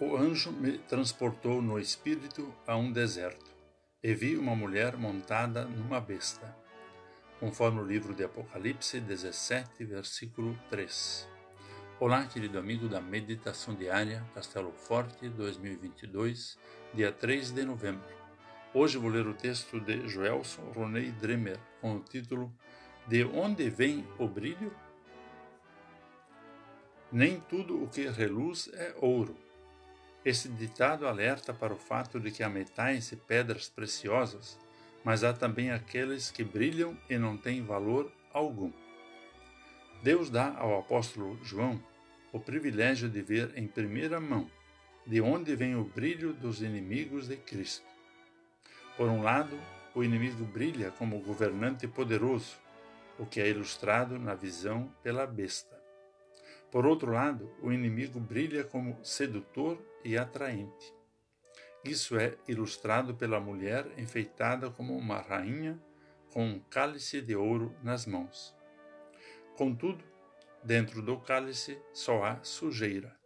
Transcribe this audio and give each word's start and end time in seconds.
O 0.00 0.16
anjo 0.16 0.52
me 0.52 0.78
transportou 0.78 1.60
no 1.60 1.76
espírito 1.76 2.54
a 2.64 2.76
um 2.76 2.92
deserto, 2.92 3.50
e 4.00 4.14
vi 4.14 4.36
uma 4.36 4.54
mulher 4.54 4.96
montada 4.96 5.64
numa 5.64 6.00
besta, 6.00 6.56
conforme 7.40 7.80
o 7.80 7.84
livro 7.84 8.14
de 8.14 8.22
Apocalipse 8.22 9.00
17, 9.00 9.84
versículo 9.84 10.56
3. 10.70 11.28
Olá, 11.98 12.24
querido 12.26 12.60
amigo 12.60 12.88
da 12.88 13.00
Meditação 13.00 13.74
Diária, 13.74 14.24
Castelo 14.36 14.70
Forte, 14.70 15.28
2022, 15.30 16.56
dia 16.94 17.10
3 17.10 17.50
de 17.50 17.64
novembro. 17.64 18.06
Hoje 18.72 18.98
vou 18.98 19.10
ler 19.10 19.26
o 19.26 19.34
texto 19.34 19.80
de 19.80 20.06
Joelson 20.06 20.62
Roney 20.76 21.10
Dremer, 21.10 21.58
com 21.80 21.96
o 21.96 22.04
título 22.04 22.54
De 23.08 23.24
onde 23.24 23.68
vem 23.68 24.06
o 24.16 24.28
brilho? 24.28 24.72
Nem 27.10 27.40
tudo 27.40 27.82
o 27.82 27.88
que 27.88 28.06
reluz 28.08 28.70
é 28.74 28.94
ouro 29.00 29.47
esse 30.24 30.48
ditado 30.48 31.06
alerta 31.06 31.54
para 31.54 31.72
o 31.72 31.78
fato 31.78 32.18
de 32.18 32.30
que 32.30 32.42
há 32.42 32.48
metais 32.48 33.12
e 33.12 33.16
pedras 33.16 33.68
preciosas, 33.68 34.58
mas 35.04 35.24
há 35.24 35.32
também 35.32 35.70
aqueles 35.70 36.30
que 36.30 36.44
brilham 36.44 36.96
e 37.08 37.16
não 37.16 37.36
têm 37.36 37.62
valor 37.62 38.12
algum. 38.32 38.72
Deus 40.02 40.30
dá 40.30 40.54
ao 40.56 40.78
apóstolo 40.78 41.38
João 41.42 41.82
o 42.32 42.38
privilégio 42.38 43.08
de 43.08 43.22
ver 43.22 43.52
em 43.56 43.66
primeira 43.66 44.20
mão 44.20 44.50
de 45.06 45.22
onde 45.22 45.56
vem 45.56 45.74
o 45.74 45.84
brilho 45.84 46.34
dos 46.34 46.60
inimigos 46.60 47.28
de 47.28 47.36
Cristo. 47.38 47.86
Por 48.94 49.08
um 49.08 49.22
lado, 49.22 49.58
o 49.94 50.04
inimigo 50.04 50.44
brilha 50.44 50.90
como 50.90 51.18
governante 51.20 51.88
poderoso, 51.88 52.58
o 53.18 53.24
que 53.24 53.40
é 53.40 53.48
ilustrado 53.48 54.18
na 54.18 54.34
visão 54.34 54.92
pela 55.02 55.26
besta. 55.26 55.77
Por 56.70 56.84
outro 56.84 57.12
lado, 57.12 57.50
o 57.62 57.72
inimigo 57.72 58.20
brilha 58.20 58.62
como 58.62 58.98
sedutor 59.02 59.78
e 60.04 60.18
atraente. 60.18 60.94
Isso 61.84 62.18
é 62.18 62.36
ilustrado 62.46 63.14
pela 63.14 63.40
mulher 63.40 63.86
enfeitada 63.96 64.70
como 64.70 64.96
uma 64.96 65.20
rainha 65.20 65.78
com 66.32 66.44
um 66.44 66.60
cálice 66.60 67.22
de 67.22 67.34
ouro 67.34 67.74
nas 67.82 68.04
mãos. 68.04 68.54
Contudo, 69.56 70.04
dentro 70.62 71.00
do 71.00 71.18
cálice 71.18 71.80
só 71.92 72.24
há 72.24 72.42
sujeira, 72.42 73.16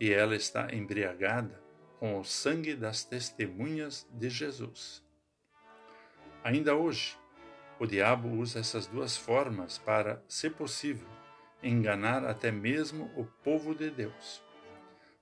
e 0.00 0.10
ela 0.10 0.34
está 0.34 0.72
embriagada 0.74 1.62
com 1.98 2.18
o 2.18 2.24
sangue 2.24 2.74
das 2.74 3.04
testemunhas 3.04 4.06
de 4.12 4.30
Jesus. 4.30 5.04
Ainda 6.42 6.74
hoje, 6.74 7.18
o 7.78 7.86
diabo 7.86 8.28
usa 8.28 8.60
essas 8.60 8.86
duas 8.86 9.16
formas 9.16 9.76
para, 9.78 10.22
se 10.28 10.48
possível, 10.48 11.08
enganar 11.62 12.24
até 12.24 12.50
mesmo 12.50 13.10
o 13.16 13.24
povo 13.24 13.74
de 13.74 13.90
Deus. 13.90 14.42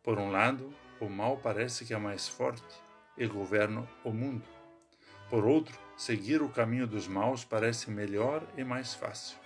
Por 0.03 0.19
um 0.19 0.31
lado, 0.31 0.73
o 1.01 1.09
mal 1.09 1.37
parece 1.39 1.85
que 1.85 1.95
é 1.95 1.99
mais 1.99 2.29
forte 2.29 2.63
e 3.17 3.27
governa 3.27 3.89
o 4.05 4.13
mundo. 4.13 4.45
Por 5.29 5.45
outro, 5.45 5.77
seguir 5.97 6.43
o 6.43 6.49
caminho 6.49 6.87
dos 6.87 7.09
maus 7.09 7.45
parece 7.45 7.91
melhor 7.91 8.47
e 8.57 8.63
mais 8.63 8.95
fácil. 8.95 9.39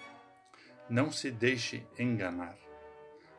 Não 0.88 1.10
se 1.10 1.30
deixe 1.30 1.86
enganar. 1.98 2.56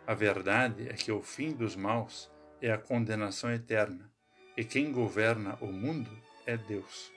A 0.07 0.13
verdade 0.13 0.89
é 0.89 0.93
que 0.93 1.11
o 1.11 1.21
fim 1.21 1.51
dos 1.51 1.75
maus 1.75 2.31
é 2.61 2.71
a 2.71 2.77
condenação 2.77 3.51
eterna, 3.51 4.11
e 4.57 4.63
quem 4.63 4.91
governa 4.91 5.57
o 5.61 5.67
mundo 5.67 6.11
é 6.45 6.57
Deus. 6.57 7.11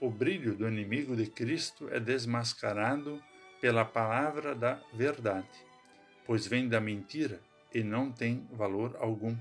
O 0.00 0.10
brilho 0.10 0.54
do 0.54 0.66
inimigo 0.66 1.14
de 1.14 1.26
Cristo 1.26 1.88
é 1.90 2.00
desmascarado 2.00 3.22
pela 3.60 3.84
palavra 3.84 4.54
da 4.54 4.80
verdade, 4.92 5.48
pois 6.26 6.46
vem 6.46 6.68
da 6.68 6.80
mentira 6.80 7.40
e 7.74 7.82
não 7.82 8.10
tem 8.10 8.46
valor 8.52 8.96
algum. 9.00 9.36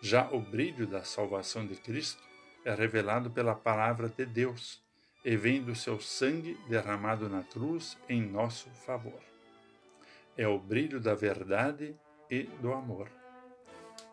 Já 0.00 0.30
o 0.30 0.40
brilho 0.40 0.86
da 0.86 1.04
salvação 1.04 1.66
de 1.66 1.74
Cristo 1.74 2.22
é 2.64 2.74
revelado 2.74 3.30
pela 3.30 3.54
palavra 3.54 4.08
de 4.08 4.24
Deus 4.24 4.82
e 5.24 5.36
vem 5.36 5.62
do 5.62 5.74
seu 5.74 6.00
sangue 6.00 6.58
derramado 6.68 7.28
na 7.28 7.42
cruz 7.42 7.98
em 8.08 8.22
nosso 8.22 8.70
favor. 8.70 9.20
É 10.36 10.48
o 10.48 10.58
brilho 10.58 11.00
da 11.00 11.14
verdade 11.14 11.94
e 12.30 12.44
do 12.44 12.72
amor. 12.72 13.10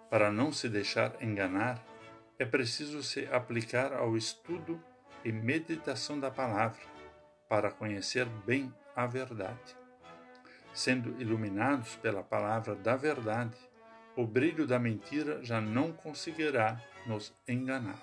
Para 0.10 0.32
não 0.32 0.52
se 0.52 0.68
deixar 0.68 1.22
enganar, 1.22 1.84
é 2.40 2.46
preciso 2.46 3.02
se 3.04 3.26
aplicar 3.28 3.94
ao 3.94 4.18
estudo 4.18 4.82
e 5.24 5.32
meditação 5.32 6.20
da 6.20 6.30
palavra 6.30 6.82
para 7.48 7.72
conhecer 7.72 8.26
bem 8.46 8.74
a 8.98 9.06
verdade. 9.06 9.78
Sendo 10.74 11.22
iluminados 11.22 11.96
pela 11.98 12.24
palavra 12.24 12.76
da 12.76 12.96
verdade, 12.96 13.56
o 14.16 14.26
brilho 14.26 14.66
da 14.66 14.80
mentira 14.80 15.44
já 15.46 15.62
não 15.62 15.94
conseguirá 15.94 16.82
nos 17.06 17.32
enganar. 17.48 18.02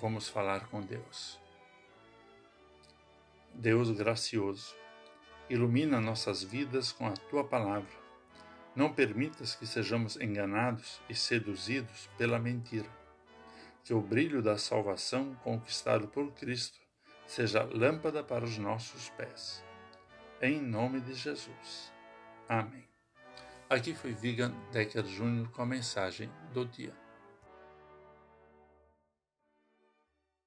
Vamos 0.00 0.28
falar 0.28 0.68
com 0.68 0.80
Deus. 0.80 1.40
Deus 3.52 3.90
gracioso, 3.90 4.76
ilumina 5.50 6.00
nossas 6.00 6.44
vidas 6.44 6.92
com 6.92 7.08
a 7.08 7.12
tua 7.12 7.42
palavra. 7.42 8.04
Não 8.76 8.92
permitas 8.92 9.56
que 9.56 9.66
sejamos 9.66 10.16
enganados 10.16 11.00
e 11.08 11.14
seduzidos 11.14 12.08
pela 12.16 12.38
mentira. 12.38 12.88
Que 13.82 13.92
o 13.92 14.00
brilho 14.00 14.40
da 14.40 14.56
salvação 14.56 15.34
conquistado 15.42 16.06
por 16.06 16.32
Cristo 16.32 16.83
seja 17.26 17.62
lâmpada 17.64 18.22
para 18.22 18.44
os 18.44 18.58
nossos 18.58 19.10
pés. 19.10 19.64
Em 20.40 20.60
nome 20.60 21.00
de 21.00 21.14
Jesus. 21.14 21.92
Amém. 22.48 22.84
Aqui 23.68 23.94
foi 23.94 24.12
Vigan 24.12 24.52
Decker 24.70 25.02
Jr. 25.02 25.48
com 25.50 25.62
a 25.62 25.66
mensagem 25.66 26.30
do 26.52 26.66
dia. 26.66 27.03